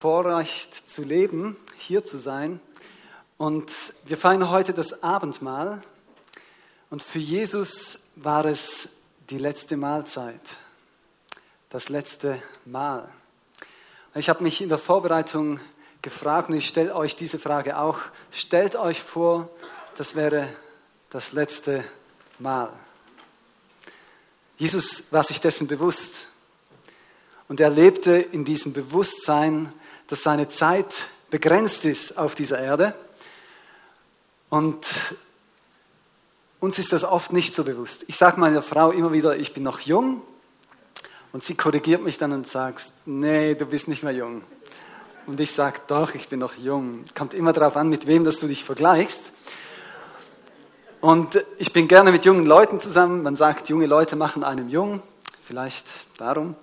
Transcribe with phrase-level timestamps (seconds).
[0.00, 2.58] Vorrecht zu leben, hier zu sein.
[3.36, 3.70] Und
[4.06, 5.82] wir feiern heute das Abendmahl.
[6.88, 8.88] Und für Jesus war es
[9.28, 10.40] die letzte Mahlzeit,
[11.68, 13.10] das letzte Mahl.
[14.14, 15.60] Ich habe mich in der Vorbereitung
[16.00, 17.98] gefragt und ich stelle euch diese Frage auch.
[18.32, 19.50] Stellt euch vor,
[19.98, 20.48] das wäre
[21.10, 21.84] das letzte
[22.38, 22.72] Mahl.
[24.56, 26.26] Jesus war sich dessen bewusst
[27.48, 29.74] und er lebte in diesem Bewusstsein,
[30.10, 32.94] dass seine Zeit begrenzt ist auf dieser Erde.
[34.48, 35.14] Und
[36.58, 38.04] uns ist das oft nicht so bewusst.
[38.08, 40.20] Ich sage meiner Frau immer wieder, ich bin noch jung.
[41.32, 44.42] Und sie korrigiert mich dann und sagt, nee, du bist nicht mehr jung.
[45.26, 47.04] Und ich sage, doch, ich bin noch jung.
[47.14, 49.30] Kommt immer darauf an, mit wem dass du dich vergleichst.
[51.00, 53.22] Und ich bin gerne mit jungen Leuten zusammen.
[53.22, 55.02] Man sagt, junge Leute machen einem jung.
[55.46, 55.86] Vielleicht
[56.18, 56.56] darum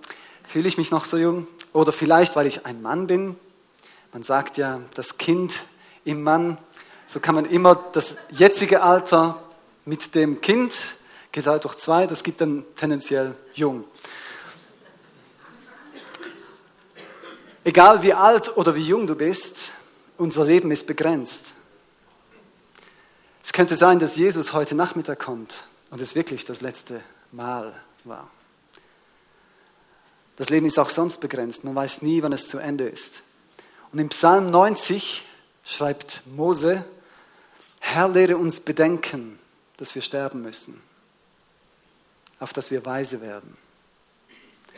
[0.45, 1.48] fühle ich mich noch so jung.
[1.77, 3.36] Oder vielleicht, weil ich ein Mann bin.
[4.12, 5.63] Man sagt ja, das Kind
[6.05, 6.58] im Mann.
[7.05, 9.44] So kann man immer das jetzige Alter
[9.86, 10.95] mit dem Kind
[11.31, 13.83] geteilt durch zwei, das gibt dann tendenziell jung.
[17.64, 19.72] Egal wie alt oder wie jung du bist,
[20.17, 21.53] unser Leben ist begrenzt.
[23.44, 28.31] Es könnte sein, dass Jesus heute Nachmittag kommt und es wirklich das letzte Mal war.
[30.38, 31.63] Das Leben ist auch sonst begrenzt.
[31.63, 33.23] Man weiß nie, wann es zu Ende ist.
[33.91, 35.25] Und im Psalm 90
[35.66, 36.85] schreibt Mose,
[37.80, 39.39] Herr, lehre uns bedenken,
[39.77, 40.81] dass wir sterben müssen,
[42.39, 43.58] auf dass wir weise werden.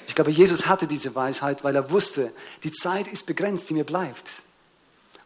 [0.07, 2.31] Ich glaube, Jesus hatte diese Weisheit, weil er wusste,
[2.63, 4.43] die Zeit ist begrenzt, die mir bleibt.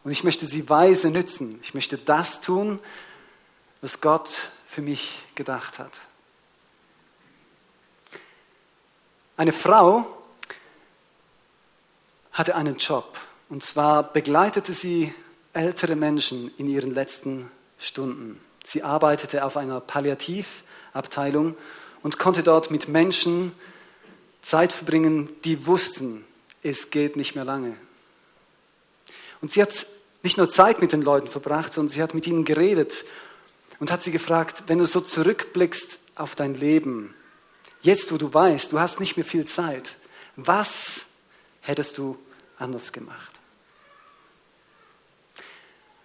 [0.02, 1.58] Und ich möchte sie weise nützen.
[1.62, 2.78] Ich möchte das tun,
[3.80, 5.92] was Gott für mich gedacht hat.
[9.36, 10.06] Eine Frau
[12.34, 13.16] hatte einen Job.
[13.48, 15.14] Und zwar begleitete sie
[15.54, 18.40] ältere Menschen in ihren letzten Stunden.
[18.64, 21.56] Sie arbeitete auf einer Palliativabteilung
[22.02, 23.52] und konnte dort mit Menschen
[24.42, 26.24] Zeit verbringen, die wussten,
[26.62, 27.76] es geht nicht mehr lange.
[29.40, 29.86] Und sie hat
[30.22, 33.04] nicht nur Zeit mit den Leuten verbracht, sondern sie hat mit ihnen geredet
[33.78, 37.14] und hat sie gefragt, wenn du so zurückblickst auf dein Leben,
[37.82, 39.96] jetzt wo du weißt, du hast nicht mehr viel Zeit,
[40.36, 41.06] was
[41.64, 42.18] hättest du
[42.58, 43.40] anders gemacht.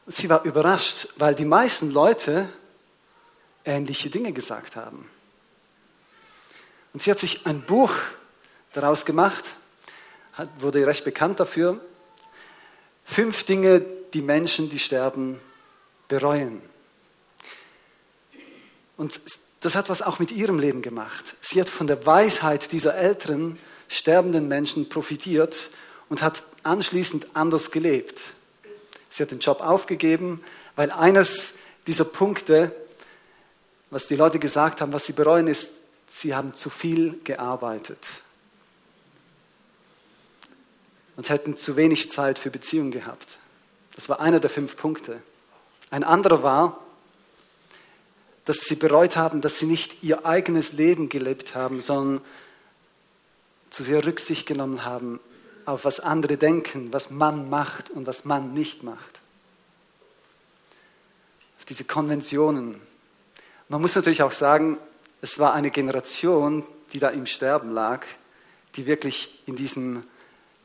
[0.06, 2.50] Und sie war überrascht, weil die meisten Leute
[3.66, 5.08] ähnliche Dinge gesagt haben.
[6.94, 7.92] Und sie hat sich ein Buch
[8.74, 9.56] daraus gemacht,
[10.58, 11.80] wurde recht bekannt dafür.
[13.04, 13.82] Fünf Dinge,
[14.14, 15.40] die Menschen, die sterben,
[16.08, 16.62] bereuen.
[18.98, 19.22] Und
[19.60, 21.36] das hat was auch mit ihrem Leben gemacht.
[21.42, 25.70] Sie hat von der Weisheit dieser älteren, sterbenden Menschen profitiert
[26.08, 28.34] und hat anschließend anders gelebt.
[29.10, 30.42] Sie hat den Job aufgegeben,
[30.76, 31.56] weil eines
[31.88, 32.74] dieser Punkte,
[33.90, 35.72] was die Leute gesagt haben, was sie bereuen, ist,
[36.08, 38.00] sie haben zu viel gearbeitet
[41.18, 43.40] und hätten zu wenig Zeit für Beziehungen gehabt.
[43.96, 45.22] Das war einer der fünf Punkte.
[45.92, 46.80] Ein anderer war,
[48.46, 52.22] dass sie bereut haben, dass sie nicht ihr eigenes Leben gelebt haben, sondern
[53.70, 55.20] zu sehr Rücksicht genommen haben
[55.66, 59.22] auf was andere denken, was man macht und was man nicht macht.
[61.60, 62.76] Auf diese Konventionen.
[63.68, 64.78] Man muss natürlich auch sagen,
[65.22, 68.06] es war eine Generation, die da im Sterben lag,
[68.76, 70.04] die wirklich in diesem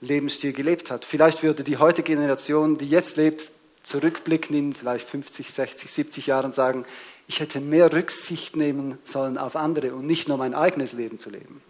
[0.01, 1.05] Lebensstil gelebt hat.
[1.05, 3.51] Vielleicht würde die heutige Generation, die jetzt lebt,
[3.83, 6.87] zurückblicken in vielleicht 50, 60, 70 Jahren und sagen,
[7.27, 11.31] ich hätte mehr Rücksicht nehmen sollen auf andere und nicht nur mein eigenes Leben zu
[11.31, 11.63] leben.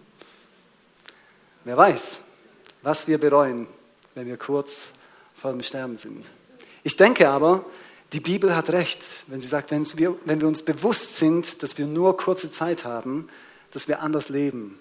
[1.65, 2.21] Wer weiß
[2.85, 3.67] was wir bereuen,
[4.15, 4.93] wenn wir kurz
[5.35, 6.27] vor dem Sterben sind.
[6.85, 7.65] Ich denke aber,
[8.13, 11.79] die Bibel hat recht, wenn sie sagt, wenn wir, wenn wir uns bewusst sind, dass
[11.79, 13.29] wir nur kurze Zeit haben,
[13.73, 14.79] dass wir anders leben.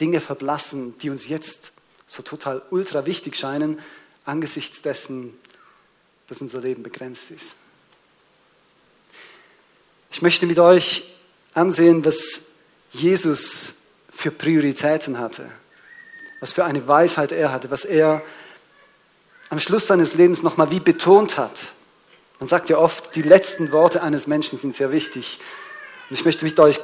[0.00, 1.72] Dinge verblassen, die uns jetzt
[2.06, 3.78] so total ultra wichtig scheinen,
[4.24, 5.38] angesichts dessen,
[6.26, 7.54] dass unser Leben begrenzt ist.
[10.10, 11.04] Ich möchte mit euch
[11.52, 12.42] ansehen, was
[12.92, 13.74] Jesus
[14.12, 15.46] für Prioritäten hatte
[16.42, 18.20] was für eine Weisheit er hatte, was er
[19.48, 21.72] am Schluss seines Lebens nochmal wie betont hat.
[22.40, 25.38] Man sagt ja oft, die letzten Worte eines Menschen sind sehr wichtig.
[26.10, 26.80] Und ich möchte mit euch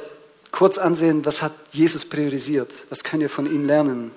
[0.51, 2.73] kurz ansehen, was hat Jesus priorisiert?
[2.89, 4.11] Was können wir von ihm lernen?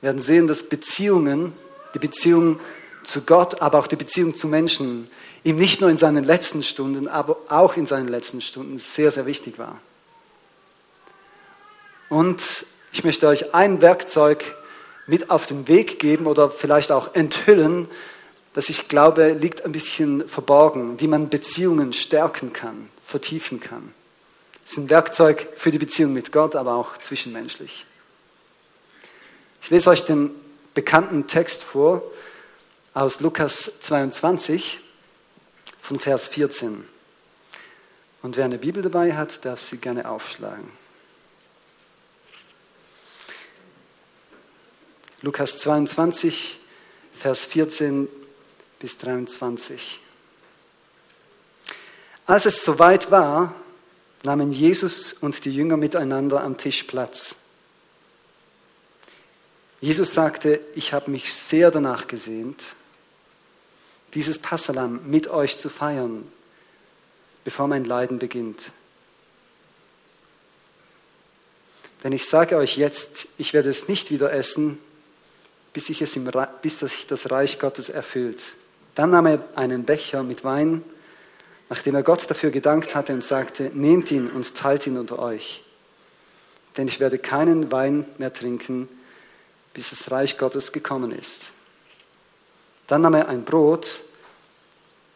[0.00, 1.52] Wir werden sehen, dass Beziehungen,
[1.94, 2.58] die Beziehung
[3.04, 5.08] zu Gott, aber auch die Beziehung zu Menschen,
[5.44, 9.26] ihm nicht nur in seinen letzten Stunden, aber auch in seinen letzten Stunden sehr, sehr
[9.26, 9.78] wichtig war.
[12.12, 14.54] Und ich möchte euch ein Werkzeug
[15.06, 17.88] mit auf den Weg geben oder vielleicht auch enthüllen,
[18.52, 23.94] das ich glaube, liegt ein bisschen verborgen, wie man Beziehungen stärken kann, vertiefen kann.
[24.62, 27.86] Es ist ein Werkzeug für die Beziehung mit Gott, aber auch zwischenmenschlich.
[29.62, 30.32] Ich lese euch den
[30.74, 32.02] bekannten Text vor
[32.92, 34.80] aus Lukas 22
[35.80, 36.86] von Vers 14.
[38.20, 40.81] Und wer eine Bibel dabei hat, darf sie gerne aufschlagen.
[45.24, 46.58] Lukas 22,
[47.16, 48.08] Vers 14
[48.80, 50.00] bis 23.
[52.26, 53.54] Als es soweit war,
[54.24, 57.36] nahmen Jesus und die Jünger miteinander am Tisch Platz.
[59.80, 62.74] Jesus sagte, ich habe mich sehr danach gesehnt,
[64.14, 66.26] dieses Passalam mit euch zu feiern,
[67.44, 68.72] bevor mein Leiden beginnt.
[72.02, 74.80] Denn ich sage euch jetzt, ich werde es nicht wieder essen,
[75.72, 76.30] bis sich, es im,
[76.60, 76.78] bis
[77.08, 78.54] das Reich Gottes erfüllt.
[78.94, 80.84] Dann nahm er einen Becher mit Wein,
[81.70, 85.62] nachdem er Gott dafür gedankt hatte und sagte, nehmt ihn und teilt ihn unter euch.
[86.76, 88.88] Denn ich werde keinen Wein mehr trinken,
[89.72, 91.52] bis das Reich Gottes gekommen ist.
[92.86, 94.02] Dann nahm er ein Brot,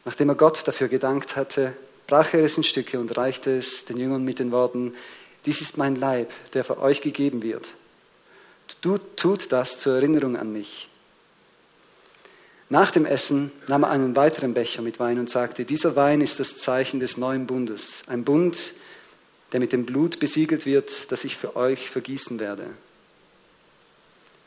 [0.05, 1.75] nachdem er Gott dafür gedankt hatte,
[2.07, 4.95] brach er es in Stücke und reichte es den Jüngern mit den Worten,
[5.45, 7.71] dies ist mein Leib, der für euch gegeben wird.
[8.81, 10.89] Du tut das zur Erinnerung an mich.
[12.69, 16.41] Nach dem Essen nahm er einen weiteren Becher mit Wein und sagte, dieser Wein ist
[16.41, 18.75] das Zeichen des neuen Bundes, ein Bund,
[19.53, 22.67] der mit dem Blut besiegelt wird, das ich für euch vergießen werde.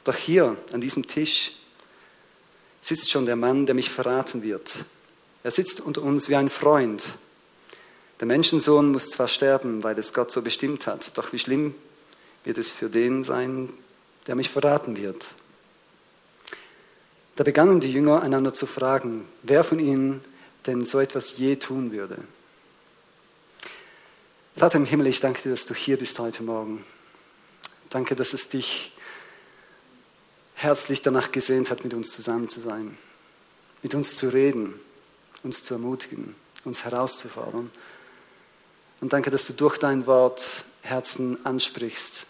[0.03, 1.53] Doch hier an diesem Tisch
[2.81, 4.83] sitzt schon der Mann, der mich verraten wird.
[5.43, 7.03] Er sitzt unter uns wie ein Freund.
[8.19, 11.73] Der Menschensohn muss zwar sterben, weil es Gott so bestimmt hat, doch wie schlimm
[12.43, 13.69] wird es für den sein,
[14.29, 15.33] der mich verraten wird.
[17.35, 20.23] Da begannen die Jünger einander zu fragen, wer von ihnen
[20.67, 22.19] denn so etwas je tun würde.
[24.55, 26.85] Vater im Himmel, ich danke dir, dass du hier bist heute Morgen.
[27.89, 28.93] Danke, dass es dich
[30.53, 32.95] herzlich danach gesehnt hat, mit uns zusammen zu sein,
[33.81, 34.79] mit uns zu reden,
[35.41, 36.35] uns zu ermutigen,
[36.65, 37.71] uns herauszufordern.
[39.01, 42.27] Und danke, dass du durch dein Wort Herzen ansprichst.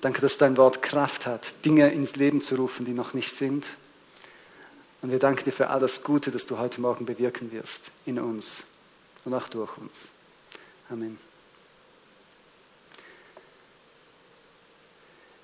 [0.00, 3.66] Danke, dass dein Wort Kraft hat, Dinge ins Leben zu rufen, die noch nicht sind.
[5.02, 8.18] Und wir danken dir für all das Gute, das du heute Morgen bewirken wirst in
[8.18, 8.64] uns
[9.24, 10.10] und auch durch uns.
[10.90, 11.18] Amen.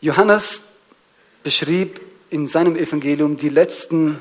[0.01, 0.62] Johannes
[1.43, 4.21] beschrieb in seinem Evangelium die letzten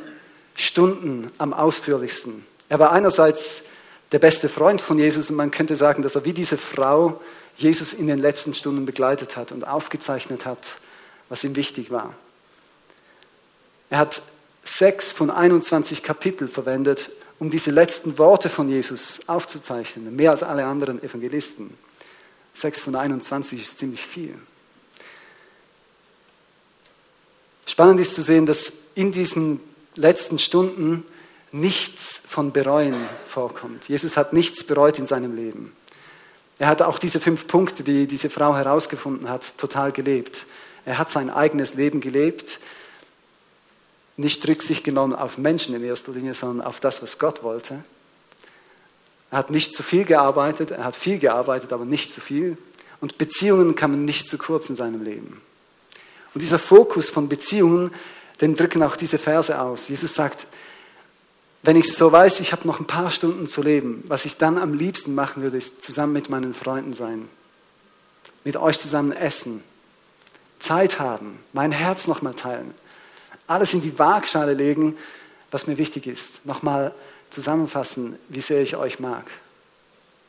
[0.56, 2.46] Stunden am ausführlichsten.
[2.70, 3.64] Er war einerseits
[4.13, 7.19] der beste Freund von Jesus und man könnte sagen, dass er wie diese Frau
[7.56, 10.75] Jesus in den letzten Stunden begleitet hat und aufgezeichnet hat,
[11.30, 12.13] was ihm wichtig war.
[13.89, 14.21] Er hat
[14.63, 20.65] sechs von 21 Kapitel verwendet, um diese letzten Worte von Jesus aufzuzeichnen, mehr als alle
[20.65, 21.75] anderen Evangelisten.
[22.54, 24.36] Sechs von 21 ist ziemlich viel.
[27.65, 29.60] Spannend ist zu sehen, dass in diesen
[29.95, 31.04] letzten Stunden
[31.54, 32.96] nichts von Bereuen
[33.26, 33.88] vorkommt.
[33.88, 35.72] Jesus hat nichts bereut in seinem Leben.
[36.60, 40.46] Er hat auch diese fünf Punkte, die diese Frau herausgefunden hat, total gelebt.
[40.86, 42.60] Er hat sein eigenes Leben gelebt,
[44.18, 47.84] nicht Rücksicht genommen auf Menschen in erster Linie, sondern auf das, was Gott wollte.
[49.32, 52.58] Er hat nicht zu viel gearbeitet, er hat viel gearbeitet, aber nicht zu viel.
[53.01, 55.42] Und Beziehungen kamen nicht zu kurz in seinem Leben.
[56.34, 57.92] Und dieser Fokus von Beziehungen,
[58.42, 59.88] den drücken auch diese Verse aus.
[59.88, 60.48] Jesus sagt,
[61.63, 64.58] wenn ich so weiß, ich habe noch ein paar Stunden zu leben, was ich dann
[64.58, 67.29] am liebsten machen würde, ist zusammen mit meinen Freunden sein,
[68.43, 69.63] mit euch zusammen essen,
[70.60, 72.74] Zeit haben, mein Herz nochmal teilen,
[73.48, 74.98] alles in die Waagschale legen,
[75.51, 76.46] was mir wichtig ist.
[76.46, 76.93] Nochmal
[77.29, 79.25] zusammenfassen, wie sehr ich euch mag.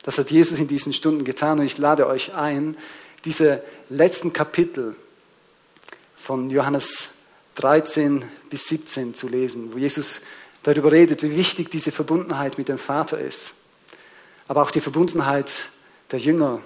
[0.05, 2.77] Das hat Jesus in diesen Stunden getan und ich lade euch ein,
[3.25, 4.95] diese letzten Kapitel
[6.17, 7.09] von Johannes
[7.57, 10.21] 13 bis 17 zu lesen, wo Jesus
[10.65, 13.55] darüber redet, wie wichtig diese Verbundenheit mit dem Vater ist.
[14.49, 15.67] Aber auch die Verbundenheit
[16.11, 16.61] der Jünger,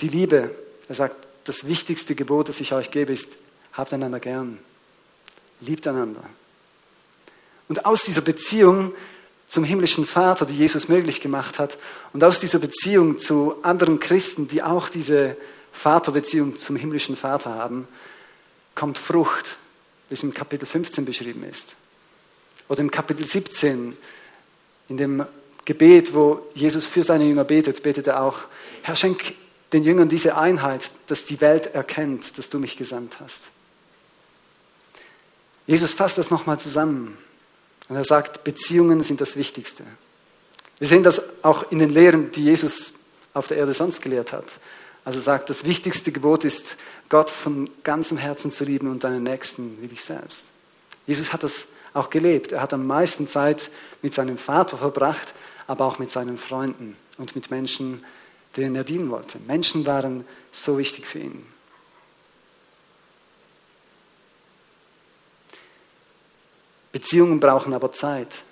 [0.00, 0.54] die Liebe.
[0.88, 3.32] Er sagt, das wichtigste Gebot, das ich euch gebe, ist,
[3.72, 4.58] habt einander gern.
[5.60, 6.24] Liebt einander.
[7.68, 8.92] Und aus dieser Beziehung
[9.48, 11.78] zum himmlischen Vater, die Jesus möglich gemacht hat,
[12.12, 15.36] und aus dieser Beziehung zu anderen Christen, die auch diese
[15.72, 17.88] Vaterbeziehung zum himmlischen Vater haben,
[18.74, 19.56] kommt Frucht,
[20.08, 21.74] wie es im Kapitel 15 beschrieben ist.
[22.70, 23.96] Oder im Kapitel 17,
[24.88, 25.26] in dem
[25.64, 28.42] Gebet, wo Jesus für seine Jünger betet, betet er auch,
[28.82, 29.34] Herr, schenk
[29.72, 33.50] den Jüngern diese Einheit, dass die Welt erkennt, dass du mich gesandt hast.
[35.66, 37.18] Jesus fasst das nochmal zusammen
[37.88, 39.82] und er sagt, Beziehungen sind das Wichtigste.
[40.78, 42.94] Wir sehen das auch in den Lehren, die Jesus
[43.34, 44.46] auf der Erde sonst gelehrt hat.
[45.04, 46.76] Also sagt, das wichtigste Gebot ist,
[47.08, 50.46] Gott von ganzem Herzen zu lieben und deinen Nächsten wie dich selbst.
[51.08, 52.52] Jesus hat das auch gelebt.
[52.52, 53.70] Er hat am meisten Zeit
[54.02, 55.34] mit seinem Vater verbracht,
[55.66, 58.04] aber auch mit seinen Freunden und mit Menschen,
[58.56, 59.38] denen er dienen wollte.
[59.38, 61.46] Menschen waren so wichtig für ihn.
[66.92, 68.42] Beziehungen brauchen aber Zeit.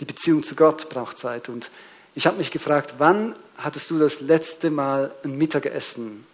[0.00, 1.48] Die Beziehung zu Gott braucht Zeit.
[1.48, 1.70] Und
[2.14, 6.26] ich habe mich gefragt, wann hattest du das letzte Mal ein Mittagessen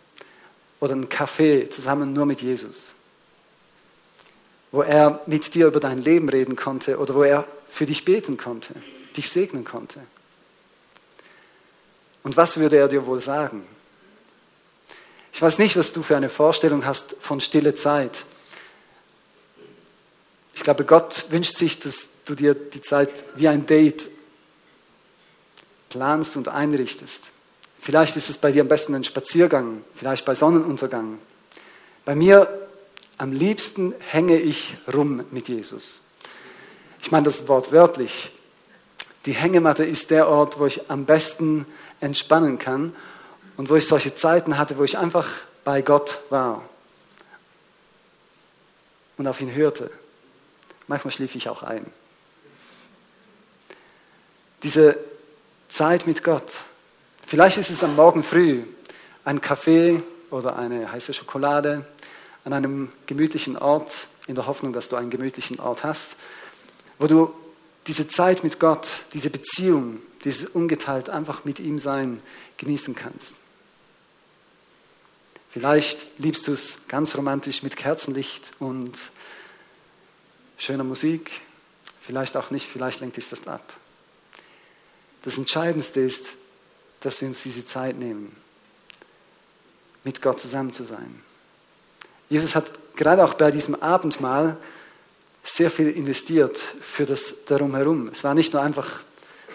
[0.81, 2.93] oder einen Kaffee zusammen nur mit Jesus?
[4.75, 8.37] Wo er mit dir über dein Leben reden konnte oder wo er für dich beten
[8.37, 8.75] konnte,
[9.16, 10.00] dich segnen konnte.
[12.25, 13.64] Und was würde er dir wohl sagen?
[15.33, 18.25] Ich weiß nicht, was du für eine Vorstellung hast von stille Zeit.
[20.57, 24.11] Ich glaube, Gott wünscht sich, dass du dir die Zeit wie ein Date
[25.88, 27.31] planst und einrichtest.
[27.81, 31.21] Vielleicht ist es bei dir am besten ein Spaziergang, vielleicht bei Sonnenuntergang.
[32.04, 32.63] Bei mir
[33.18, 36.00] am liebsten hänge ich rum mit Jesus.
[37.00, 38.33] Ich meine das Wort wörtlich.
[39.26, 41.66] Die Hängematte ist der Ort, wo ich am besten
[42.00, 42.94] entspannen kann
[43.56, 45.28] und wo ich solche Zeiten hatte, wo ich einfach
[45.64, 46.62] bei Gott war
[49.16, 49.90] und auf ihn hörte.
[50.87, 51.87] Manchmal schlief ich auch ein.
[54.62, 54.99] Diese
[55.68, 56.62] Zeit mit Gott.
[57.26, 58.62] Vielleicht ist es am Morgen früh
[59.25, 61.87] ein Kaffee oder eine heiße Schokolade
[62.45, 66.17] an einem gemütlichen Ort, in der Hoffnung, dass du einen gemütlichen Ort hast,
[66.99, 67.33] wo du
[67.87, 72.23] diese Zeit mit Gott, diese Beziehung, dieses ungeteilt einfach mit ihm sein
[72.57, 73.35] genießen kannst.
[75.51, 78.99] Vielleicht liebst du es ganz romantisch mit Kerzenlicht und
[80.59, 81.43] schöner Musik,
[82.01, 83.75] vielleicht auch nicht, vielleicht lenkt dich das ab.
[85.23, 86.37] Das Entscheidendste ist,
[87.01, 88.35] dass wir uns diese Zeit nehmen,
[90.03, 91.23] mit Gott zusammen zu sein.
[92.35, 92.64] Jesus hat
[92.97, 94.57] gerade auch bei diesem Abendmahl
[95.45, 98.09] sehr viel investiert für das Darum herum.
[98.09, 99.03] Es war nicht nur einfach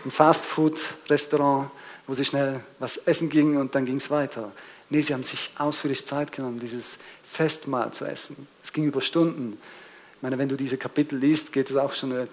[0.06, 1.72] ein Fastfood-Restaurant,
[2.08, 4.54] wo sie schnell was essen ging und dann ging es weiter.
[4.90, 8.48] Nee, sie haben sich ausführlich Zeit genommen, dieses Festmahl zu essen.
[8.64, 9.58] Es ging über Stunden.
[10.16, 12.30] Ich meine, wenn du diese Kapitel liest, geht es auch schon eine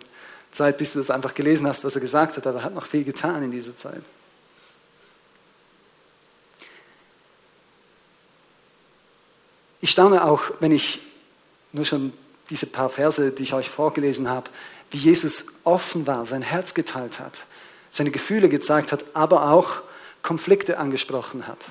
[0.53, 2.87] Zeit, bis du das einfach gelesen hast, was er gesagt hat, aber er hat noch
[2.87, 4.03] viel getan in dieser Zeit.
[9.87, 11.01] Ich staune auch, wenn ich
[11.71, 12.13] nur schon
[12.51, 14.51] diese paar Verse, die ich euch vorgelesen habe,
[14.91, 17.47] wie Jesus offen war, sein Herz geteilt hat,
[17.93, 19.83] seine Gefühle gezeigt hat, aber auch
[20.23, 21.71] Konflikte angesprochen hat.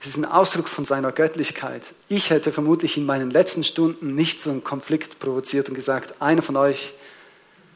[0.00, 1.82] Es ist ein Ausdruck von seiner Göttlichkeit.
[2.08, 6.42] Ich hätte vermutlich in meinen letzten Stunden nicht so einen Konflikt provoziert und gesagt, einer
[6.42, 6.94] von euch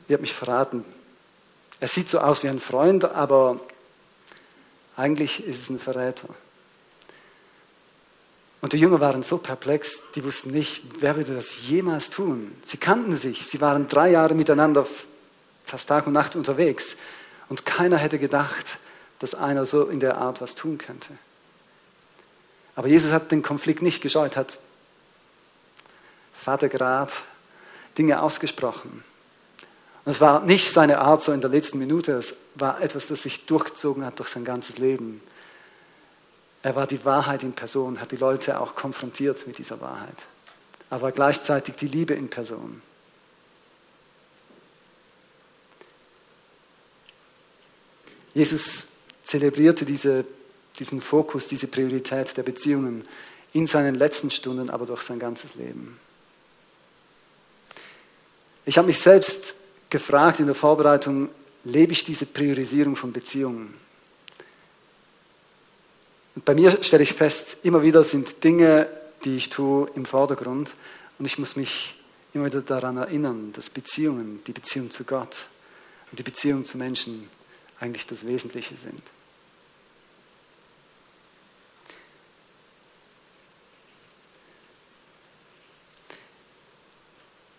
[0.06, 0.84] wird mich verraten.
[1.80, 3.58] Er sieht so aus wie ein Freund, aber
[4.96, 6.28] eigentlich ist es ein Verräter.
[8.60, 12.54] Und die Jünger waren so perplex, die wussten nicht, wer würde das jemals tun.
[12.62, 14.86] Sie kannten sich, sie waren drei Jahre miteinander
[15.64, 16.96] fast Tag und Nacht unterwegs
[17.48, 18.78] und keiner hätte gedacht,
[19.18, 21.10] dass einer so in der Art was tun könnte.
[22.74, 24.58] Aber Jesus hat den Konflikt nicht gescheut, hat
[26.32, 27.12] Vatergrad
[27.98, 29.04] Dinge ausgesprochen.
[30.04, 33.22] Und es war nicht seine Art so in der letzten Minute, es war etwas, das
[33.22, 35.20] sich durchgezogen hat durch sein ganzes Leben.
[36.62, 40.26] Er war die Wahrheit in Person, hat die Leute auch konfrontiert mit dieser Wahrheit,
[40.90, 42.82] aber gleichzeitig die Liebe in Person.
[48.34, 48.88] Jesus
[49.24, 50.24] zelebrierte diese
[50.80, 53.06] diesen Fokus, diese Priorität der Beziehungen
[53.52, 55.98] in seinen letzten Stunden, aber durch sein ganzes Leben.
[58.64, 59.54] Ich habe mich selbst
[59.90, 61.28] gefragt in der Vorbereitung,
[61.64, 63.74] lebe ich diese Priorisierung von Beziehungen?
[66.34, 68.88] Und bei mir stelle ich fest, immer wieder sind Dinge,
[69.24, 70.74] die ich tue, im Vordergrund
[71.18, 71.94] und ich muss mich
[72.32, 75.48] immer wieder daran erinnern, dass Beziehungen, die Beziehung zu Gott
[76.10, 77.28] und die Beziehung zu Menschen
[77.80, 79.02] eigentlich das Wesentliche sind.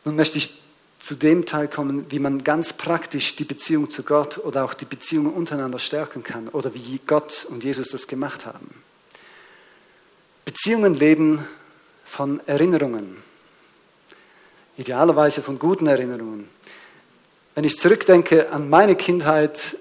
[0.04, 0.62] Nun möchte ich
[1.02, 4.86] zu dem Teil kommen, wie man ganz praktisch die Beziehung zu Gott oder auch die
[4.86, 8.70] Beziehungen untereinander stärken kann oder wie Gott und Jesus das gemacht haben.
[10.46, 11.48] Beziehungen leben
[12.06, 13.18] von Erinnerungen,
[14.78, 16.50] idealerweise von guten Erinnerungen.
[17.56, 19.78] Wenn ich zurückdenke an meine Kindheit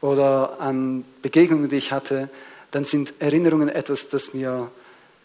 [0.00, 2.28] oder an Begegnungen, die ich hatte,
[2.70, 4.70] dann sind Erinnerungen etwas, das mir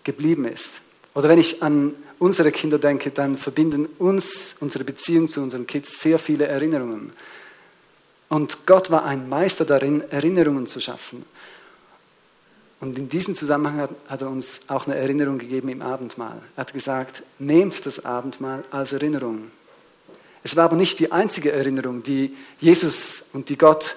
[0.03, 0.81] geblieben ist.
[1.13, 5.99] Oder wenn ich an unsere Kinder denke, dann verbinden uns, unsere Beziehung zu unseren Kids,
[5.99, 7.13] sehr viele Erinnerungen.
[8.29, 11.25] Und Gott war ein Meister darin, Erinnerungen zu schaffen.
[12.79, 16.41] Und in diesem Zusammenhang hat, hat, er uns auch eine Erinnerung gegeben im Abendmahl.
[16.55, 19.51] Er hat gesagt, nehmt das Abendmahl als Erinnerung.
[20.43, 23.95] Es war aber nicht die einzige Erinnerung, die Jesus und die Gott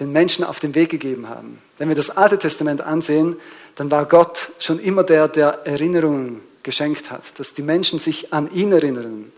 [0.00, 1.58] den Menschen auf den Weg gegeben haben.
[1.76, 3.36] Wenn wir das Alte Testament ansehen,
[3.74, 8.52] dann war Gott schon immer der, der Erinnerungen geschenkt hat, dass die Menschen sich an
[8.52, 9.32] ihn erinnern,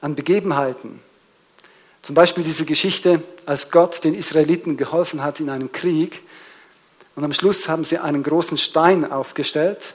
[0.00, 1.00] an Begebenheiten.
[2.02, 6.22] Zum Beispiel diese Geschichte, als Gott den Israeliten geholfen hat in einem Krieg
[7.14, 9.94] und am Schluss haben sie einen großen Stein aufgestellt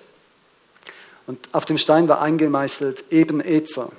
[1.25, 3.91] und auf dem Stein war eingemeißelt Eben Ezer.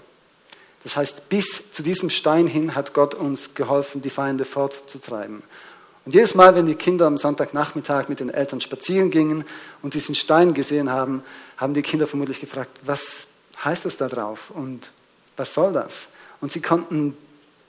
[0.85, 5.43] Das heißt, bis zu diesem Stein hin hat Gott uns geholfen, die Feinde fortzutreiben.
[6.09, 9.45] Und jedes Mal, wenn die Kinder am Sonntagnachmittag mit den Eltern spazieren gingen
[9.83, 11.23] und diesen Stein gesehen haben,
[11.59, 13.27] haben die Kinder vermutlich gefragt, was
[13.63, 14.91] heißt das da drauf und
[15.37, 16.09] was soll das?
[16.41, 17.15] Und sie konnten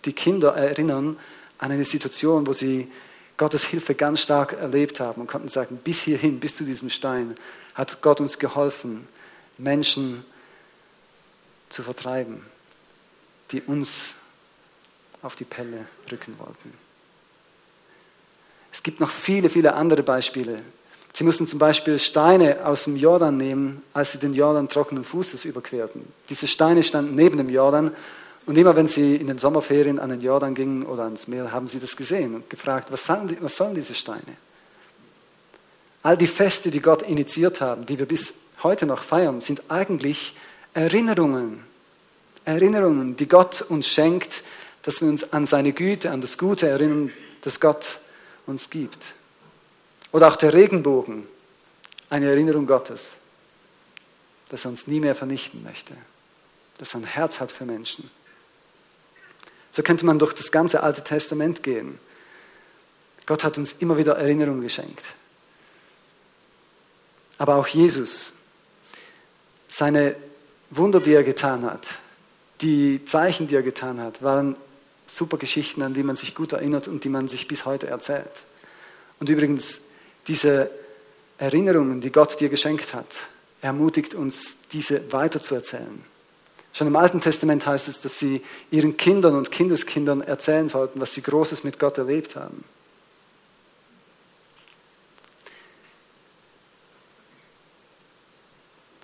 [0.05, 1.19] die Kinder erinnern
[1.57, 2.89] an eine Situation, wo sie
[3.35, 7.35] Gottes Hilfe ganz stark erlebt haben und konnten sagen, bis hierhin, bis zu diesem Stein,
[7.75, 9.05] hat Gott uns geholfen,
[9.57, 10.23] Menschen
[11.67, 12.45] zu vertreiben,
[13.51, 14.15] die uns
[15.23, 16.88] auf die Pelle rücken wollten.
[18.71, 20.61] Es gibt noch viele, viele andere Beispiele.
[21.13, 25.45] Sie mussten zum Beispiel Steine aus dem Jordan nehmen, als sie den Jordan trockenen Fußes
[25.45, 26.01] überquerten.
[26.29, 27.91] Diese Steine standen neben dem Jordan
[28.45, 31.67] und immer wenn sie in den Sommerferien an den Jordan gingen oder ans Meer, haben
[31.67, 34.37] sie das gesehen und gefragt, was sollen, was sollen diese Steine?
[36.01, 38.33] All die Feste, die Gott initiiert haben, die wir bis
[38.63, 40.35] heute noch feiern, sind eigentlich
[40.73, 41.63] Erinnerungen.
[42.45, 44.43] Erinnerungen, die Gott uns schenkt,
[44.83, 47.11] dass wir uns an seine Güte, an das Gute erinnern,
[47.41, 47.99] das Gott
[48.49, 49.13] uns gibt.
[50.11, 51.27] Oder auch der Regenbogen,
[52.09, 53.17] eine Erinnerung Gottes,
[54.49, 55.93] dass er uns nie mehr vernichten möchte,
[56.77, 58.09] dass er ein Herz hat für Menschen.
[59.71, 61.99] So könnte man durch das ganze Alte Testament gehen.
[63.27, 65.13] Gott hat uns immer wieder Erinnerung geschenkt.
[67.37, 68.33] Aber auch Jesus,
[69.69, 70.15] seine
[70.71, 71.99] Wunder, die er getan hat,
[72.61, 74.55] die Zeichen, die er getan hat, waren
[75.09, 78.43] super Geschichten, an die man sich gut erinnert und die man sich bis heute erzählt.
[79.19, 79.81] Und übrigens,
[80.27, 80.69] diese
[81.37, 83.07] Erinnerungen, die Gott dir geschenkt hat,
[83.61, 86.03] ermutigt uns, diese weiterzuerzählen.
[86.73, 91.13] Schon im Alten Testament heißt es, dass sie ihren Kindern und Kindeskindern erzählen sollten, was
[91.13, 92.63] sie Großes mit Gott erlebt haben.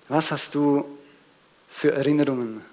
[0.08, 0.84] Was hast du
[1.68, 2.64] für Erinnerungen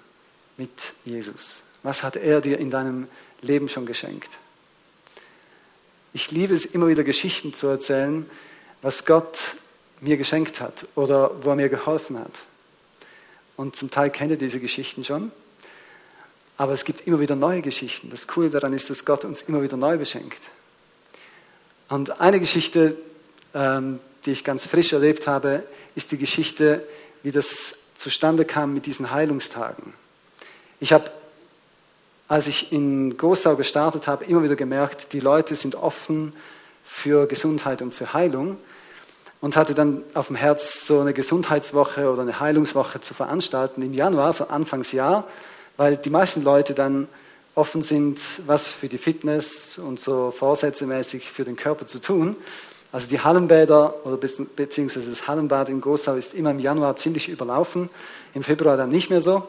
[0.56, 0.70] mit
[1.04, 1.62] Jesus?
[1.82, 3.08] Was hat er dir in deinem
[3.44, 4.30] Leben schon geschenkt?
[6.12, 8.28] Ich liebe es immer wieder Geschichten zu erzählen,
[8.82, 9.56] was Gott
[10.00, 12.44] mir geschenkt hat oder wo er mir geholfen hat.
[13.56, 15.32] Und zum Teil kennt ihr diese Geschichten schon.
[16.56, 18.10] Aber es gibt immer wieder neue Geschichten.
[18.10, 20.40] Das Coole daran ist, dass Gott uns immer wieder neu beschenkt.
[21.88, 22.96] Und eine Geschichte,
[23.54, 26.86] ähm, die ich ganz frisch erlebt habe, ist die Geschichte,
[27.22, 29.94] wie das zustande kam mit diesen Heilungstagen.
[30.80, 31.10] Ich habe,
[32.28, 36.32] als ich in Gosau gestartet habe, immer wieder gemerkt, die Leute sind offen
[36.84, 38.56] für Gesundheit und für Heilung
[39.40, 43.92] und hatte dann auf dem Herz, so eine Gesundheitswoche oder eine Heilungswoche zu veranstalten im
[43.92, 45.28] Januar, so Anfangsjahr,
[45.76, 47.08] weil die meisten Leute dann
[47.54, 52.36] offen sind, was für die Fitness und so vorsätzemäßig für den Körper zu tun.
[52.90, 57.90] Also die Hallenbäder oder beziehungsweise das Hallenbad in Gosau ist immer im Januar ziemlich überlaufen,
[58.34, 59.46] im Februar dann nicht mehr so.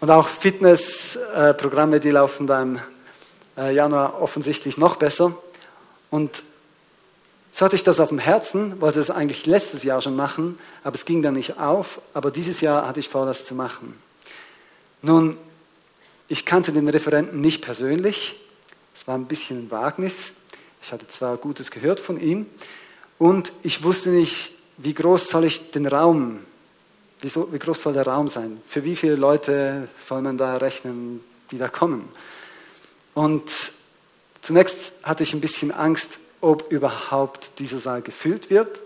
[0.00, 2.82] Und auch Fitnessprogramme, die laufen dann
[3.56, 5.36] im äh, Januar offensichtlich noch besser.
[6.10, 6.42] Und
[7.50, 10.94] so hatte ich das auf dem Herzen, wollte das eigentlich letztes Jahr schon machen, aber
[10.94, 12.02] es ging dann nicht auf.
[12.12, 13.98] Aber dieses Jahr hatte ich vor, das zu machen.
[15.00, 15.38] Nun,
[16.28, 18.36] ich kannte den Referenten nicht persönlich.
[18.94, 20.34] Es war ein bisschen ein Wagnis.
[20.82, 22.46] Ich hatte zwar Gutes gehört von ihm
[23.18, 26.40] und ich wusste nicht, wie groß soll ich den Raum,
[27.20, 28.60] wie, so, wie groß soll der Raum sein?
[28.66, 32.08] Für wie viele Leute soll man da rechnen, die da kommen?
[33.14, 33.72] Und
[34.42, 38.82] zunächst hatte ich ein bisschen Angst, ob überhaupt dieser Saal gefüllt wird.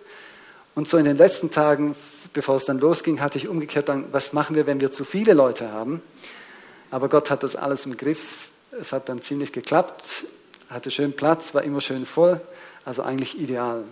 [0.75, 1.97] Und so in den letzten Tagen,
[2.33, 5.35] bevor es dann losging, hatte ich umgekehrt dann, was machen wir, wenn wir zu viele
[5.35, 6.01] Leute haben?
[6.91, 8.51] Aber Gott hat das alles im Griff.
[8.81, 10.25] Es hat dann ziemlich geklappt,
[10.69, 12.41] hatte schön Platz, war immer schön voll,
[12.85, 13.85] also eigentlich ideal.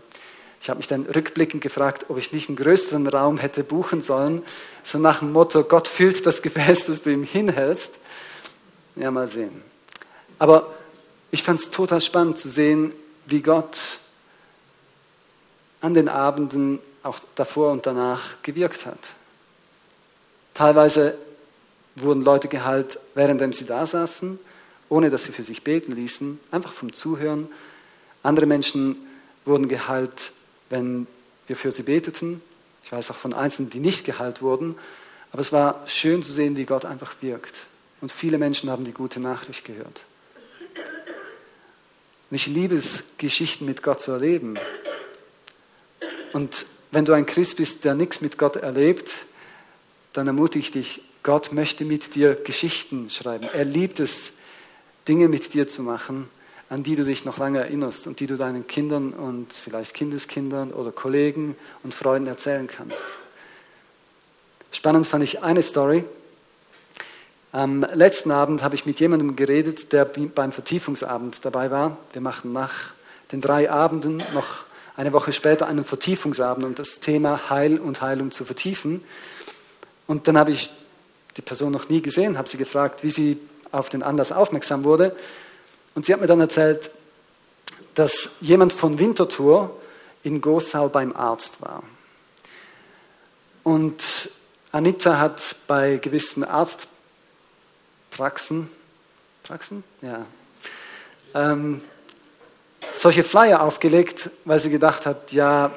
[0.61, 4.43] Ich habe mich dann rückblickend gefragt, ob ich nicht einen größeren Raum hätte buchen sollen,
[4.83, 7.99] so nach dem Motto, Gott füllt das Gefäß, das du ihm hinhältst.
[8.97, 9.63] Ja, mal sehen.
[10.39, 10.75] Aber
[11.31, 12.93] ich fand es total spannend zu sehen,
[13.27, 13.99] wie Gott
[15.81, 19.15] an den Abenden auch davor und danach gewirkt hat.
[20.55, 21.17] Teilweise
[21.97, 24.39] wurden Leute geheilt, während sie da saßen,
[24.89, 27.49] ohne dass sie für sich beten ließen, einfach vom Zuhören.
[28.23, 28.97] Andere Menschen
[29.45, 30.33] wurden geheilt,
[30.71, 31.07] wenn
[31.47, 32.43] wir für sie beteten.
[32.85, 34.77] Ich weiß auch von Einzelnen, die nicht geheilt wurden.
[35.33, 37.67] Aber es war schön zu sehen, wie Gott einfach wirkt.
[38.01, 40.03] Und viele Menschen haben die gute Nachricht gehört.
[42.31, 44.59] Und ich liebe es, Geschichten mit Gott zu erleben.
[46.33, 49.27] Und wenn du ein Christ bist, der nichts mit Gott erlebt,
[50.13, 53.49] dann ermutige ich dich, Gott möchte mit dir Geschichten schreiben.
[53.53, 54.33] Er liebt es,
[55.07, 56.29] Dinge mit dir zu machen,
[56.71, 60.73] an die du dich noch lange erinnerst und die du deinen Kindern und vielleicht Kindeskindern
[60.73, 63.05] oder Kollegen und Freunden erzählen kannst.
[64.71, 66.05] Spannend fand ich eine Story.
[67.53, 71.97] Am letzten Abend habe ich mit jemandem geredet, der beim Vertiefungsabend dabei war.
[72.13, 72.93] Wir machen nach
[73.33, 74.65] den drei Abenden noch
[74.97, 79.03] eine Woche später einen Vertiefungsabend, um das Thema Heil und Heilung zu vertiefen.
[80.07, 80.71] Und dann habe ich
[81.39, 83.39] die Person noch nie gesehen, habe sie gefragt, wie sie
[83.71, 85.17] auf den Anlass aufmerksam wurde.
[85.95, 86.91] Und sie hat mir dann erzählt,
[87.95, 89.77] dass jemand von Winterthur
[90.23, 91.83] in Gossau beim Arzt war.
[93.65, 94.31] Und
[94.73, 98.71] Anita hat bei gewissen Arztpraxen,
[99.43, 99.85] Praxen?
[100.03, 100.27] Ja,
[101.35, 101.81] ähm,
[102.93, 105.73] solche Flyer aufgelegt, weil sie gedacht hat, ja,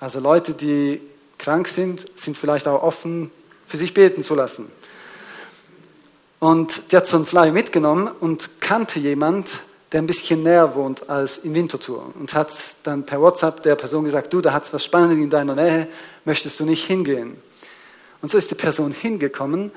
[0.00, 1.00] also Leute, die
[1.38, 3.30] krank sind, sind vielleicht auch offen,
[3.66, 4.70] für sich beten zu lassen.
[6.42, 11.08] Und die hat so einen Flyer mitgenommen und kannte jemand, der ein bisschen näher wohnt
[11.08, 12.52] als in Winterthur und hat
[12.82, 15.86] dann per WhatsApp der Person gesagt, du, da hat es was Spannendes in deiner Nähe,
[16.24, 17.40] möchtest du nicht hingehen?
[18.22, 19.70] Und so ist die Person hingekommen.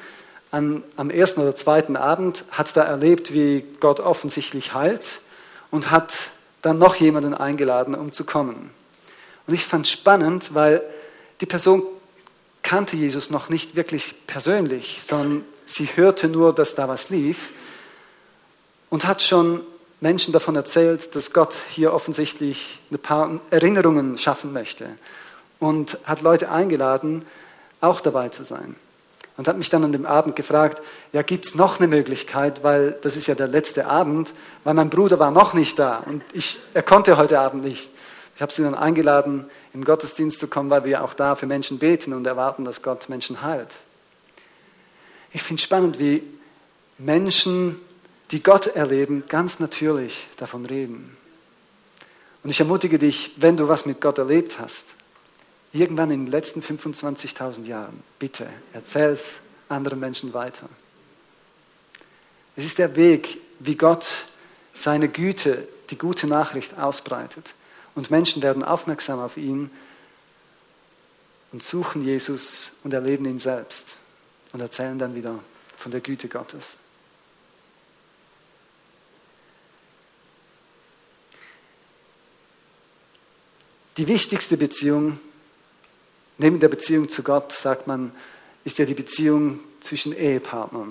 [0.49, 5.19] An, am ersten oder zweiten Abend hat da erlebt, wie Gott offensichtlich heilt
[5.69, 6.31] und hat
[6.63, 8.71] dann noch jemanden eingeladen, um zu kommen.
[9.45, 10.81] Und ich fand spannend, weil
[11.41, 11.83] die Person
[12.63, 17.51] kannte Jesus noch nicht wirklich persönlich, sondern Sie hörte nur, dass da was lief
[18.89, 19.61] und hat schon
[20.01, 24.89] Menschen davon erzählt, dass Gott hier offensichtlich ein paar Erinnerungen schaffen möchte
[25.59, 27.25] und hat Leute eingeladen,
[27.81, 28.75] auch dabei zu sein.
[29.37, 32.93] Und hat mich dann an dem Abend gefragt, ja, gibt es noch eine Möglichkeit, weil
[33.01, 36.57] das ist ja der letzte Abend, weil mein Bruder war noch nicht da und ich,
[36.73, 37.89] er konnte heute Abend nicht.
[38.35, 41.79] Ich habe sie dann eingeladen, im Gottesdienst zu kommen, weil wir auch da für Menschen
[41.79, 43.79] beten und erwarten, dass Gott Menschen heilt.
[45.33, 46.23] Ich finde es spannend, wie
[46.97, 47.79] Menschen,
[48.31, 51.15] die Gott erleben, ganz natürlich davon reden.
[52.43, 54.95] Und ich ermutige dich, wenn du was mit Gott erlebt hast,
[55.73, 60.69] irgendwann in den letzten 25.000 Jahren, bitte erzähl es anderen Menschen weiter.
[62.55, 64.25] Es ist der Weg, wie Gott
[64.73, 67.55] seine Güte, die gute Nachricht ausbreitet.
[67.95, 69.69] Und Menschen werden aufmerksam auf ihn
[71.51, 73.97] und suchen Jesus und erleben ihn selbst
[74.55, 75.37] und erzählen dann wieder
[75.75, 76.77] von der Güte Gottes.
[83.97, 85.19] Die wichtigste Beziehung
[86.37, 88.13] neben der Beziehung zu Gott, sagt man,
[88.63, 90.87] ist ja die Beziehung zwischen Ehepartnern.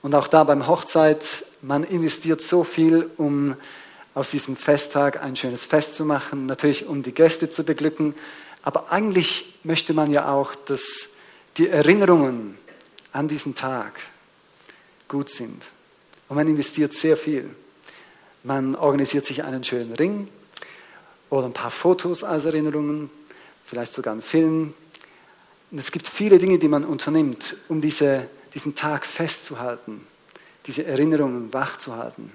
[0.00, 3.56] Und auch da beim Hochzeit, man investiert so viel, um
[4.14, 8.14] aus diesem Festtag ein schönes Fest zu machen, natürlich um die Gäste zu beglücken,
[8.62, 11.11] aber eigentlich möchte man ja auch, dass
[11.58, 12.58] die Erinnerungen
[13.12, 14.00] an diesen Tag
[15.08, 15.70] gut sind.
[16.28, 17.50] Und man investiert sehr viel.
[18.42, 20.28] Man organisiert sich einen schönen Ring
[21.30, 23.10] oder ein paar Fotos als Erinnerungen,
[23.64, 24.74] vielleicht sogar einen Film.
[25.70, 30.06] Und es gibt viele Dinge, die man unternimmt, um diese, diesen Tag festzuhalten,
[30.66, 32.32] diese Erinnerungen wachzuhalten.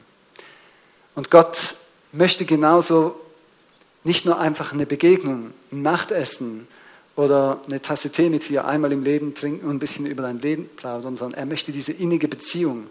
[1.15, 1.75] Und Gott
[2.11, 3.19] möchte genauso
[4.03, 6.67] nicht nur einfach eine Begegnung, ein Nachtessen
[7.17, 10.39] oder eine Tasse Tee mit dir einmal im Leben trinken und ein bisschen über dein
[10.39, 12.87] Leben plaudern, sondern er möchte diese innige Beziehung.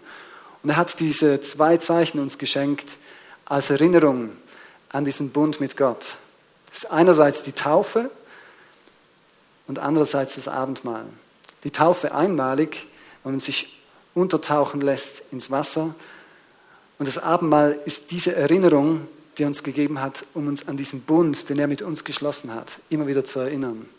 [0.61, 2.97] Und er hat diese zwei Zeichen uns geschenkt
[3.45, 4.31] als Erinnerung
[4.89, 6.17] an diesen Bund mit Gott.
[6.69, 8.11] Das ist einerseits die Taufe
[9.65, 11.05] und andererseits das Abendmahl.
[11.63, 12.85] Die Taufe einmalig,
[13.23, 13.81] wenn man sich
[14.13, 15.95] untertauchen lässt ins Wasser.
[16.99, 21.01] Und das Abendmahl ist diese Erinnerung, die er uns gegeben hat, um uns an diesen
[21.03, 23.96] Bund, den er mit uns geschlossen hat, immer wieder zu erinnern er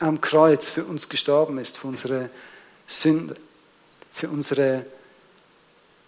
[0.00, 2.30] am Kreuz für uns gestorben ist, für unsere
[2.86, 3.34] Sünde,
[4.12, 4.84] für unsere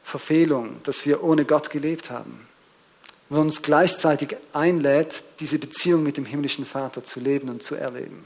[0.02, 2.46] Verfehlung, dass wir ohne Gott gelebt haben.
[3.28, 8.24] Und uns gleichzeitig einlädt, diese Beziehung mit dem himmlischen Vater zu leben und zu erleben.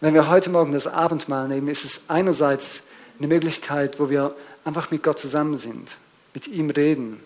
[0.00, 2.82] Wenn wir heute Morgen das Abendmahl nehmen, ist es einerseits
[3.18, 5.96] eine Möglichkeit, wo wir einfach mit Gott zusammen sind,
[6.34, 7.20] mit ihm reden,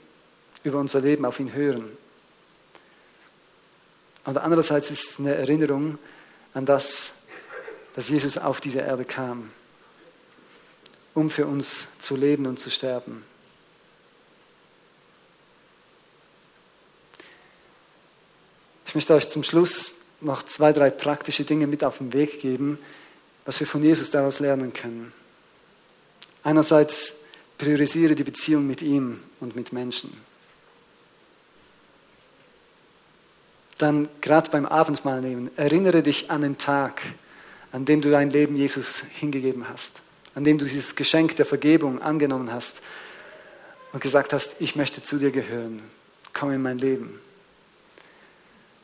[0.63, 1.91] über unser Leben auf ihn hören.
[4.25, 5.99] Und andererseits ist es eine Erinnerung
[6.55, 7.13] an das,
[7.95, 9.51] dass Jesus auf diese Erde kam,
[11.15, 13.25] um für uns zu leben und zu sterben.
[18.87, 22.79] Ich möchte euch zum Schluss noch zwei, drei praktische Dinge mit auf den Weg geben,
[23.45, 25.13] was wir von Jesus daraus lernen können.
[26.43, 27.15] Einerseits
[27.59, 30.30] priorisiere die Beziehung mit ihm und mit Menschen.
[33.81, 37.01] Dann gerade beim Abendmahl nehmen, erinnere dich an den Tag,
[37.73, 40.03] an dem du dein Leben Jesus hingegeben hast,
[40.35, 42.83] an dem du dieses Geschenk der Vergebung angenommen hast
[43.95, 45.83] und gesagt hast, ich möchte zu dir gehören,
[46.35, 47.19] komm in mein Leben.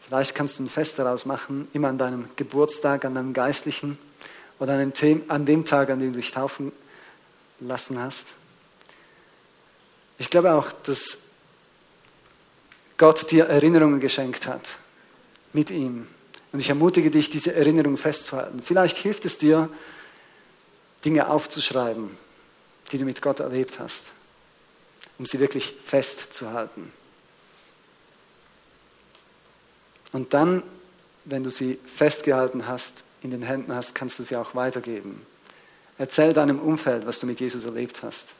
[0.01, 3.99] Vielleicht kannst du ein Fest daraus machen, immer an deinem Geburtstag, an deinem Geistlichen
[4.59, 6.73] oder an dem, Tag, an dem du dich taufen
[7.61, 8.33] lassen hast.
[10.17, 11.19] Ich glaube auch, dass
[12.97, 14.79] Gott dir Erinnerungen geschenkt hat
[15.53, 16.07] mit ihm.
[16.53, 18.63] Und ich ermutige dich, diese Erinnerung festzuhalten.
[18.63, 19.69] Vielleicht hilft es dir,
[21.05, 22.11] Dinge aufzuschreiben,
[22.91, 24.13] die du mit Gott erlebt hast,
[25.19, 26.93] um sie wirklich festzuhalten.
[30.13, 30.63] Und dann,
[31.25, 35.27] wenn du sie festgehalten hast, in den Händen hast, kannst du sie auch weitergeben.
[35.99, 38.35] Erzähl deinem Umfeld, was du mit Jesus erlebt hast.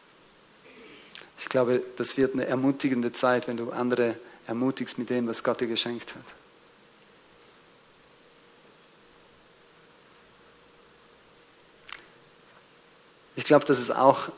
[1.39, 4.17] Ich glaube, das wird eine ermutigende Zeit, wenn du andere
[4.47, 6.46] ermutigst mit dem, was Gott dir geschenkt hat.
[13.37, 14.31] Ich glaube, dass es auch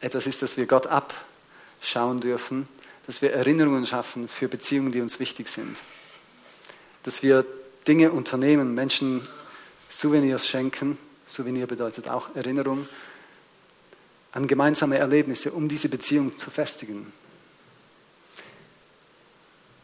[0.00, 2.68] etwas ist, das wir Gott abschauen dürfen,
[3.06, 5.78] dass wir Erinnerungen schaffen für Beziehungen, die uns wichtig sind.
[7.02, 7.44] Dass wir
[7.86, 9.26] Dinge unternehmen, Menschen
[9.88, 10.98] Souvenirs schenken.
[11.26, 12.86] Souvenir bedeutet auch Erinnerung
[14.32, 17.10] an gemeinsame Erlebnisse, um diese Beziehung zu festigen.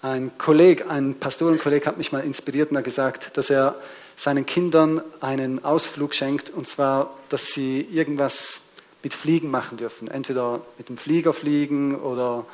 [0.03, 3.75] Ein Kollege, ein Pastorenkolleg hat mich mal inspiriert und hat gesagt, dass er
[4.17, 8.61] seinen Kindern einen Ausflug schenkt, und zwar, dass sie irgendwas
[9.03, 10.09] mit Fliegen machen dürfen.
[10.09, 12.47] Entweder mit dem Flieger fliegen oder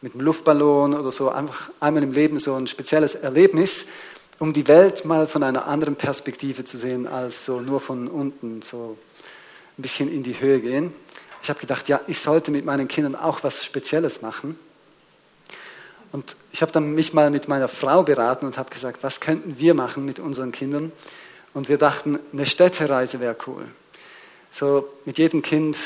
[0.00, 1.30] mit dem Luftballon oder so.
[1.30, 3.86] Einfach einmal im Leben so ein spezielles Erlebnis,
[4.38, 8.62] um die Welt mal von einer anderen Perspektive zu sehen, als so nur von unten,
[8.62, 8.98] so
[9.78, 10.92] ein bisschen in die Höhe gehen.
[11.42, 14.58] Ich habe gedacht, ja, ich sollte mit meinen Kindern auch was Spezielles machen.
[16.12, 19.58] Und ich habe dann mich mal mit meiner Frau beraten und habe gesagt, was könnten
[19.58, 20.92] wir machen mit unseren Kindern?
[21.54, 23.66] Und wir dachten, eine Städtereise wäre cool.
[24.50, 25.78] So mit jedem Kind,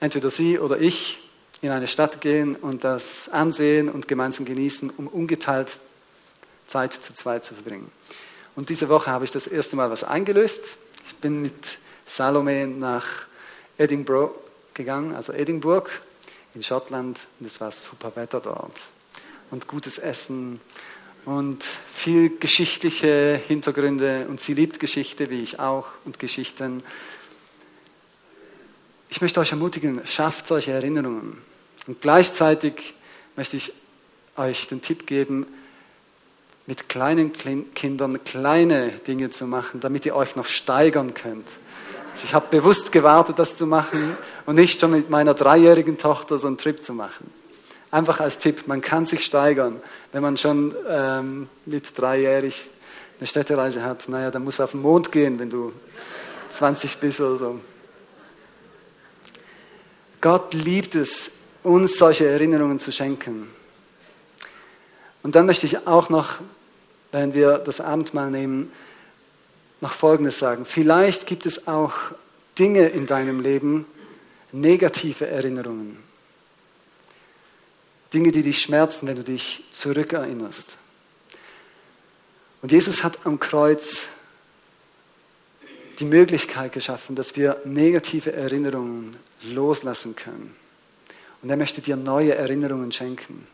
[0.00, 1.18] entweder sie oder ich,
[1.60, 5.80] in eine Stadt gehen und das ansehen und gemeinsam genießen, um ungeteilt
[6.66, 7.90] Zeit zu zweit zu verbringen.
[8.54, 10.76] Und diese Woche habe ich das erste Mal was eingelöst.
[11.06, 13.06] Ich bin mit Salome nach
[13.76, 14.34] Edinburgh
[14.72, 15.90] gegangen, also Edinburgh
[16.54, 18.72] in Schottland, und es war super Wetter dort
[19.50, 20.60] und gutes Essen
[21.24, 26.82] und viel geschichtliche Hintergründe und sie liebt Geschichte, wie ich auch, und Geschichten.
[29.10, 31.38] Ich möchte euch ermutigen, schafft solche Erinnerungen.
[31.86, 32.94] Und gleichzeitig
[33.36, 33.72] möchte ich
[34.36, 35.46] euch den Tipp geben,
[36.66, 41.48] mit kleinen Kindern kleine Dinge zu machen, damit ihr euch noch steigern könnt.
[42.22, 46.46] Ich habe bewusst gewartet, das zu machen und nicht schon mit meiner dreijährigen Tochter so
[46.46, 47.30] einen Trip zu machen.
[47.90, 49.80] Einfach als Tipp, man kann sich steigern.
[50.12, 52.68] Wenn man schon ähm, mit dreijährig
[53.18, 55.72] eine Städtereise hat, naja, dann muss auf den Mond gehen, wenn du
[56.50, 57.60] 20 bist oder so.
[60.20, 63.48] Gott liebt es, uns solche Erinnerungen zu schenken.
[65.22, 66.36] Und dann möchte ich auch noch,
[67.12, 68.72] wenn wir das Abendmahl nehmen,
[69.80, 70.64] noch Folgendes sagen.
[70.64, 71.92] Vielleicht gibt es auch
[72.58, 73.86] Dinge in deinem Leben,
[74.52, 76.07] negative Erinnerungen.
[78.12, 80.78] Dinge, die dich schmerzen, wenn du dich zurückerinnerst.
[82.62, 84.08] Und Jesus hat am Kreuz
[85.98, 90.54] die Möglichkeit geschaffen, dass wir negative Erinnerungen loslassen können.
[91.42, 93.46] Und er möchte dir neue Erinnerungen schenken.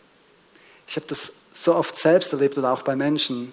[0.87, 3.53] Ich habe das so oft selbst erlebt oder auch bei Menschen,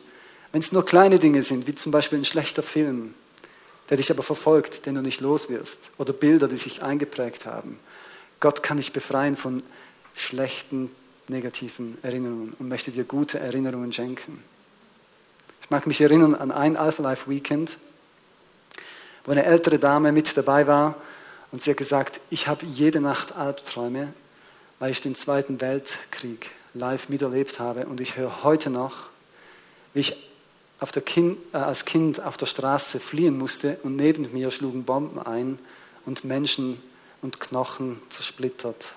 [0.52, 3.14] wenn es nur kleine Dinge sind, wie zum Beispiel ein schlechter Film,
[3.90, 7.80] der dich aber verfolgt, den du nicht los wirst, oder Bilder, die sich eingeprägt haben.
[8.40, 9.64] Gott kann dich befreien von
[10.16, 10.92] schlechten,
[11.28, 14.38] negativen Erinnerungen und möchte dir gute Erinnerungen schenken.
[15.62, 17.78] Ich mag mich erinnern an ein Alpha Life Weekend,
[19.24, 20.96] wo eine ältere Dame mit dabei war
[21.52, 24.14] und sie hat gesagt, ich habe jede Nacht Albträume,
[24.80, 29.10] weil ich den Zweiten Weltkrieg live miterlebt habe und ich höre heute noch,
[29.94, 30.18] wie ich
[31.06, 35.60] kind, äh, als Kind auf der Straße fliehen musste und neben mir schlugen Bomben ein
[36.06, 36.82] und Menschen
[37.22, 38.94] und Knochen zersplittert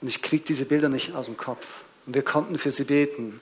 [0.00, 1.84] und ich kriege diese Bilder nicht aus dem Kopf.
[2.06, 3.40] Und wir konnten für sie beten.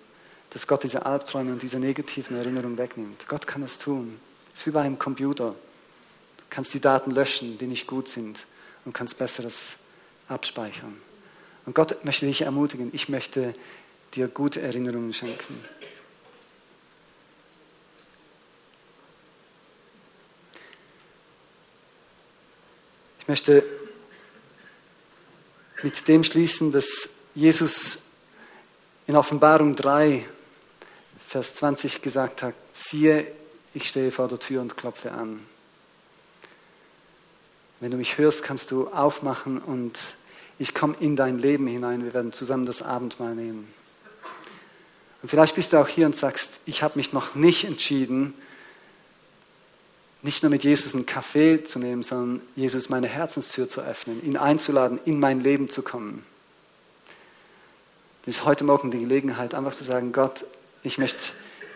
[0.50, 3.26] dass Gott diese Albträume und diese negativen Erinnerungen wegnimmt.
[3.28, 4.18] Gott kann das tun.
[4.54, 5.50] Es ist wie bei einem Computer.
[5.50, 8.46] Du kannst die Daten löschen, die nicht gut sind,
[8.84, 9.76] und kannst Besseres
[10.28, 10.96] abspeichern.
[11.66, 12.88] Und Gott möchte dich ermutigen.
[12.94, 13.52] Ich möchte
[14.14, 15.62] dir gute Erinnerungen schenken.
[23.20, 23.62] Ich möchte
[25.82, 28.00] mit dem schließen, dass Jesus
[29.06, 30.24] in Offenbarung 3,
[31.26, 33.26] Vers 20 gesagt hat, siehe,
[33.74, 35.40] ich stehe vor der Tür und klopfe an.
[37.80, 40.16] Wenn du mich hörst, kannst du aufmachen und
[40.58, 42.04] ich komme in dein Leben hinein.
[42.04, 43.72] Wir werden zusammen das Abendmahl nehmen.
[45.22, 48.34] Und vielleicht bist du auch hier und sagst, ich habe mich noch nicht entschieden,
[50.22, 54.36] nicht nur mit Jesus einen Kaffee zu nehmen, sondern Jesus meine Herzenstür zu öffnen, ihn
[54.36, 56.24] einzuladen, in mein Leben zu kommen.
[58.24, 60.44] Das ist heute Morgen die Gelegenheit, einfach zu sagen, Gott,
[60.82, 61.32] ich möchte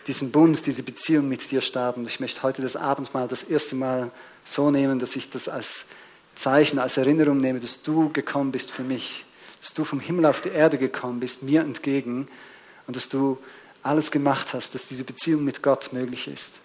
[0.07, 2.05] diesen Bund, diese Beziehung mit dir starten.
[2.05, 4.11] Ich möchte heute das Abendmahl das erste Mal
[4.43, 5.85] so nehmen, dass ich das als
[6.35, 9.25] Zeichen, als Erinnerung nehme, dass du gekommen bist für mich,
[9.61, 12.27] dass du vom Himmel auf die Erde gekommen bist, mir entgegen
[12.87, 13.37] und dass du
[13.81, 16.59] alles gemacht hast, dass diese Beziehung mit Gott möglich ist.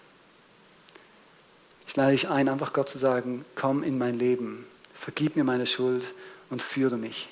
[1.89, 5.65] Ich lade dich ein, einfach Gott zu sagen, komm in mein Leben, vergib mir meine
[5.65, 6.03] Schuld
[6.51, 7.29] und führe mich.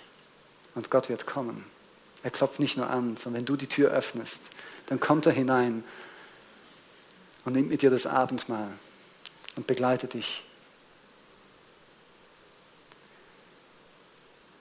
[0.74, 1.64] Und Gott wird kommen.
[2.24, 4.50] Er klopft nicht nur an, sondern wenn du die Tür öffnest,
[4.88, 5.84] dann kommt er hinein
[7.46, 8.70] und nimmt mit dir das Abendmahl
[9.58, 10.44] und begleitet dich.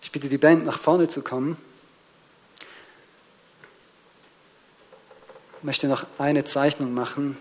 [0.02, 1.56] Ich bitte die Band nach vorne zu kommen.
[5.56, 7.38] Ich möchte noch eine Zeichnung machen.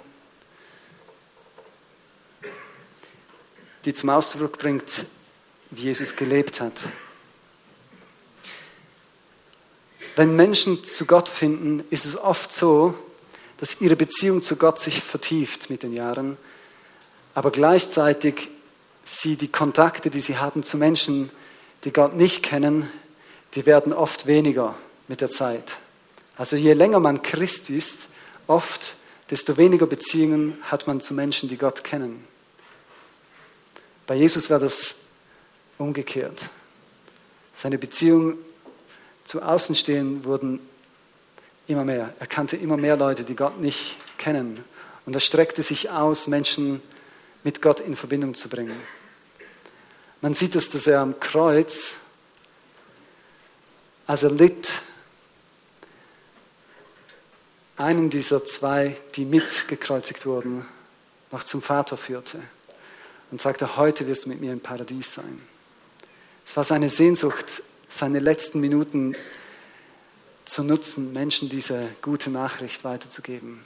[3.85, 5.05] Die zum Ausdruck bringt,
[5.71, 6.73] wie Jesus gelebt hat.
[10.15, 12.93] Wenn Menschen zu Gott finden, ist es oft so,
[13.57, 16.37] dass ihre Beziehung zu Gott sich vertieft mit den Jahren,
[17.33, 18.49] aber gleichzeitig
[19.03, 21.29] sie die Kontakte, die sie haben zu Menschen,
[21.83, 22.89] die Gott nicht kennen,
[23.53, 24.75] die werden oft weniger
[25.07, 25.77] mit der Zeit.
[26.37, 28.07] Also je länger man Christ ist,
[28.47, 28.95] oft,
[29.29, 32.34] desto weniger Beziehungen hat man zu Menschen, die Gott kennen.
[34.07, 34.95] Bei Jesus war das
[35.77, 36.49] umgekehrt.
[37.55, 38.37] Seine Beziehungen
[39.23, 40.59] zu Außenstehenden wurden
[41.67, 42.13] immer mehr.
[42.19, 44.63] Er kannte immer mehr Leute, die Gott nicht kennen.
[45.05, 46.81] Und er streckte sich aus, Menschen
[47.43, 48.79] mit Gott in Verbindung zu bringen.
[50.21, 51.93] Man sieht es, dass er am Kreuz,
[54.05, 54.81] als er litt,
[57.77, 60.65] einen dieser zwei, die mitgekreuzigt wurden,
[61.31, 62.39] noch zum Vater führte
[63.35, 65.41] und sagte, heute wirst du mit mir im Paradies sein.
[66.45, 69.13] Es war seine Sehnsucht, seine letzten Minuten
[70.45, 73.59] zu nutzen, Menschen diese gute Nachricht weiterzugeben.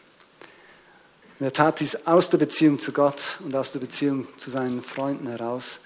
[1.38, 4.82] Und er tat dies aus der Beziehung zu Gott und aus der Beziehung zu seinen
[4.82, 5.78] Freunden heraus,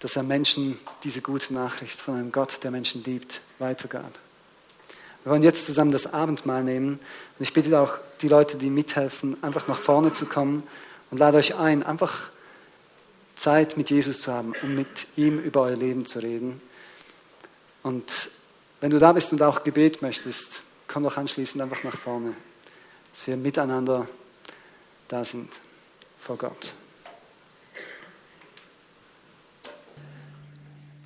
[0.00, 4.18] dass er Menschen diese gute Nachricht von einem Gott, der Menschen liebt, weitergab.
[5.22, 6.98] Wir wollen jetzt zusammen das Abendmahl nehmen
[7.38, 10.64] und ich bitte auch die Leute, die mithelfen, einfach nach vorne zu kommen
[11.12, 12.30] und lade euch ein, einfach
[13.38, 16.60] Zeit mit Jesus zu haben, um mit ihm über euer Leben zu reden.
[17.82, 18.30] Und
[18.80, 22.34] wenn du da bist und auch Gebet möchtest, komm doch anschließend einfach nach vorne,
[23.12, 24.06] dass wir miteinander
[25.06, 25.48] da sind
[26.18, 26.74] vor Gott.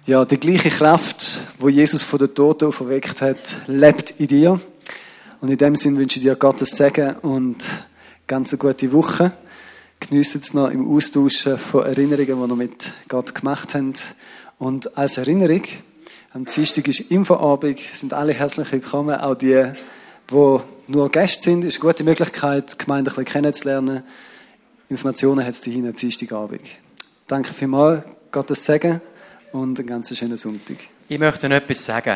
[0.04, 4.60] Ja, die gleiche Kraft, wo Jesus von der Toten auferweckt hat, lebt in dir.
[5.40, 7.62] Und in dem Sinn wünsche ich dir Gottes Segen und
[8.26, 9.32] ganz eine gute Woche
[10.08, 13.94] geniessen es noch im Austauschen von Erinnerungen, die wir mit Gott gemacht haben.
[14.58, 15.62] Und als Erinnerung,
[16.32, 19.72] am Dienstag ist Infoabend, sind alle herzlich willkommen, auch die,
[20.30, 24.02] die nur Gäste sind, ist eine gute Möglichkeit, die Gemeinde ein bisschen kennenzulernen.
[24.88, 26.62] Informationen hat es hier am Dienstagabend.
[27.26, 29.00] Danke vielmals, Gottes Segen
[29.52, 30.76] und einen ganz schönen Sonntag.
[31.08, 32.10] Ich möchte noch etwas sagen.